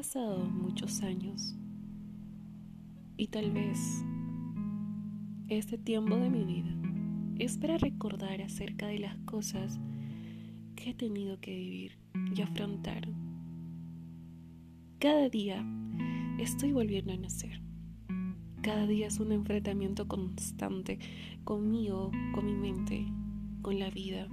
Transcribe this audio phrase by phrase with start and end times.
[0.00, 1.54] pasado muchos años
[3.18, 4.02] y tal vez
[5.48, 6.74] este tiempo de mi vida
[7.38, 9.78] es para recordar acerca de las cosas
[10.74, 11.98] que he tenido que vivir
[12.34, 13.10] y afrontar.
[15.00, 15.62] Cada día
[16.38, 17.60] estoy volviendo a nacer.
[18.62, 20.98] Cada día es un enfrentamiento constante
[21.44, 23.04] conmigo, con mi mente,
[23.60, 24.28] con la vida.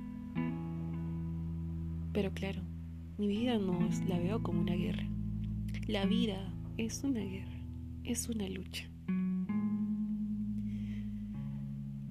[2.14, 2.62] Pero claro,
[3.18, 3.78] mi vida no
[4.08, 5.17] la veo como una guerra.
[5.88, 7.62] La vida es una guerra,
[8.04, 8.90] es una lucha.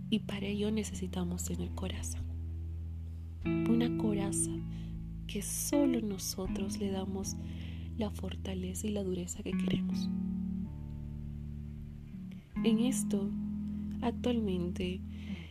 [0.09, 2.23] Y para ello necesitamos tener coraza.
[3.45, 4.53] Una coraza
[5.27, 7.37] que solo nosotros le damos
[7.99, 10.09] la fortaleza y la dureza que queremos.
[12.65, 13.29] En esto,
[14.01, 15.01] actualmente,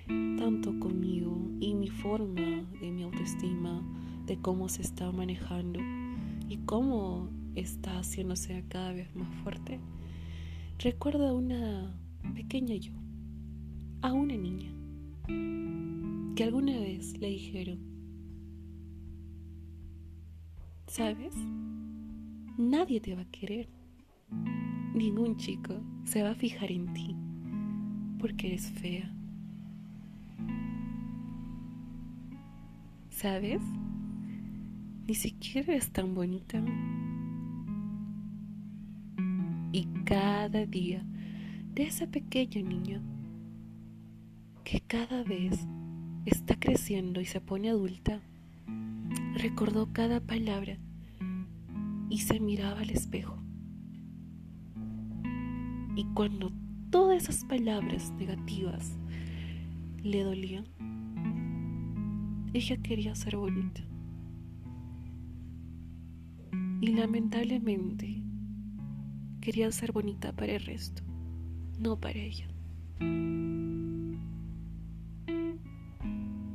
[0.07, 3.81] tanto conmigo y mi forma de mi autoestima,
[4.25, 5.79] de cómo se está manejando
[6.49, 9.79] y cómo está haciéndose cada vez más fuerte,
[10.79, 11.93] recuerdo a una
[12.33, 12.93] pequeña yo,
[14.01, 14.71] a una niña,
[16.35, 17.79] que alguna vez le dijeron,
[20.87, 21.33] ¿sabes?
[22.57, 23.69] Nadie te va a querer.
[24.93, 25.73] Ningún chico
[26.05, 27.15] se va a fijar en ti
[28.19, 29.11] porque eres fea.
[33.09, 33.61] ¿Sabes?
[35.07, 36.63] Ni siquiera eres tan bonita.
[39.75, 41.03] Y cada día
[41.73, 43.01] de esa pequeña niña
[44.63, 45.67] que cada vez
[46.25, 48.21] está creciendo y se pone adulta,
[49.33, 50.77] recordó cada palabra
[52.09, 53.37] y se miraba al espejo.
[55.97, 56.53] Y cuando
[56.89, 58.97] todas esas palabras negativas
[60.01, 60.67] le dolían,
[62.53, 63.81] ella quería ser bonita.
[66.79, 68.24] Y lamentablemente
[69.45, 71.03] quería ser bonita para el resto,
[71.79, 72.47] no para ella.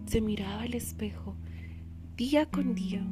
[0.06, 1.36] Se miraba al espejo
[2.16, 3.06] día con día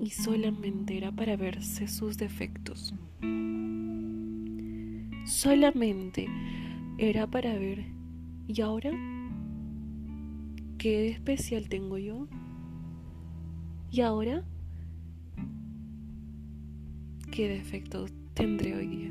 [0.00, 2.94] y solamente era para verse sus defectos.
[5.26, 6.26] Solamente
[6.96, 7.84] era para ver,
[8.48, 8.92] ¿y ahora?
[10.78, 12.28] ¿Qué especial tengo yo?
[13.90, 14.42] ¿Y ahora?
[17.32, 19.10] ¿Qué defectos tendré hoy día?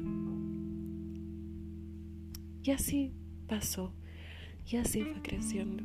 [2.62, 3.16] Y así
[3.48, 3.96] pasó,
[4.64, 5.84] y así fue creciendo.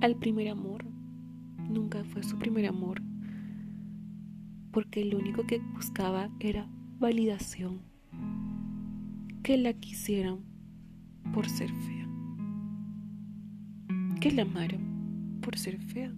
[0.00, 0.84] Al primer amor
[1.68, 3.00] nunca fue su primer amor,
[4.72, 6.68] porque lo único que buscaba era
[6.98, 7.82] validación,
[9.44, 10.40] que la quisieran
[11.32, 12.08] por ser fea,
[14.20, 16.12] que la amaran por ser fea,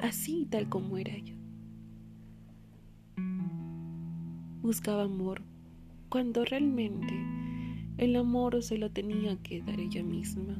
[0.00, 1.39] así tal como era ella.
[4.62, 5.42] Buscaba amor
[6.10, 7.14] cuando realmente
[7.96, 10.54] el amor se lo tenía que dar ella misma.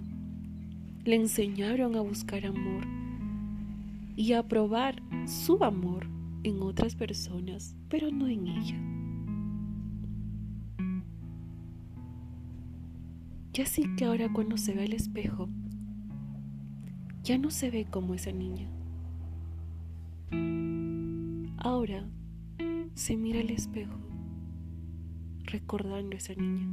[1.05, 2.87] Le enseñaron a buscar amor
[4.17, 6.07] y a probar su amor
[6.43, 8.77] en otras personas, pero no en ella.
[13.53, 15.51] Y así que ahora cuando se ve al espejo,
[17.23, 18.71] ya no se ve como esa niña.
[21.59, 22.09] Ahora
[22.95, 23.99] se mira al espejo
[25.45, 26.69] recordando a esa niña.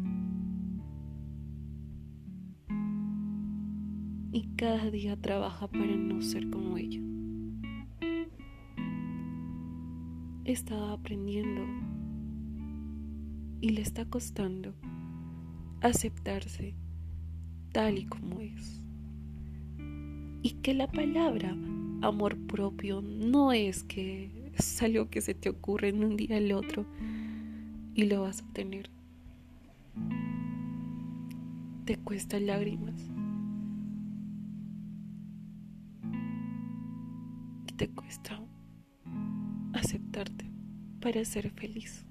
[4.31, 7.01] Y cada día trabaja para no ser como ella.
[10.51, 11.61] estaba aprendiendo
[13.59, 14.73] y le está costando
[15.81, 16.73] aceptarse
[17.73, 18.81] tal y como es.
[20.41, 21.55] Y que la palabra
[22.01, 26.51] amor propio no es que es algo que se te ocurre en un día al
[26.51, 26.85] otro
[27.93, 28.89] y lo vas a obtener.
[31.85, 33.09] Te cuesta lágrimas.
[37.67, 38.39] Y te cuesta
[39.73, 40.45] aceptarte
[41.01, 42.05] para ser feliz.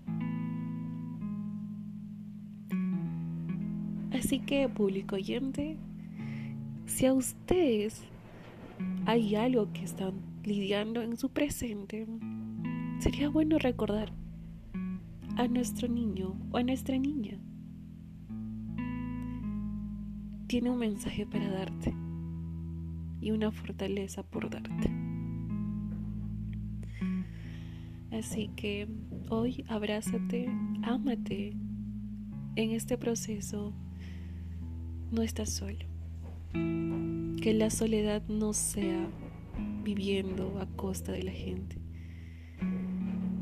[4.13, 5.77] Así que, público oyente,
[6.87, 8.03] si a ustedes
[9.05, 12.07] hay algo que están lidiando en su presente,
[12.99, 14.13] sería bueno recordar
[15.37, 17.39] a nuestro niño o a nuestra niña.
[20.47, 21.95] Tiene un mensaje para darte
[23.21, 24.91] y una fortaleza por darte.
[28.13, 28.89] Así que
[29.29, 30.49] hoy abrázate,
[30.83, 31.55] ámate.
[32.55, 33.75] En este proceso
[35.11, 35.85] no estás solo.
[36.53, 39.07] Que la soledad no sea
[39.85, 41.86] viviendo a costa de la gente.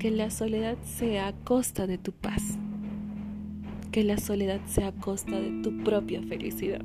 [0.04, 2.58] Que la soledad sea a costa de tu paz.
[3.90, 6.82] Que la soledad sea a costa de tu propia felicidad.